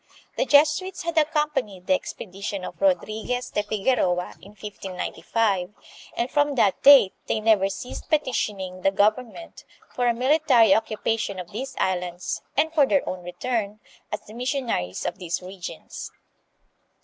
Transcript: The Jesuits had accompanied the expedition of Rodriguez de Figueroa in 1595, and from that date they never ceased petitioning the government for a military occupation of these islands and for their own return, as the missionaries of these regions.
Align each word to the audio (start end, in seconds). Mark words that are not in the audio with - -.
The 0.35 0.45
Jesuits 0.47 1.03
had 1.03 1.15
accompanied 1.19 1.85
the 1.85 1.93
expedition 1.93 2.65
of 2.65 2.81
Rodriguez 2.81 3.51
de 3.51 3.61
Figueroa 3.61 4.33
in 4.41 4.53
1595, 4.55 5.75
and 6.17 6.27
from 6.31 6.55
that 6.55 6.81
date 6.81 7.13
they 7.27 7.39
never 7.39 7.69
ceased 7.69 8.09
petitioning 8.09 8.81
the 8.81 8.89
government 8.89 9.63
for 9.93 10.07
a 10.07 10.13
military 10.15 10.73
occupation 10.73 11.37
of 11.39 11.51
these 11.51 11.75
islands 11.77 12.41
and 12.57 12.73
for 12.73 12.87
their 12.87 13.07
own 13.07 13.21
return, 13.21 13.79
as 14.11 14.21
the 14.21 14.33
missionaries 14.33 15.05
of 15.05 15.19
these 15.19 15.39
regions. 15.39 16.09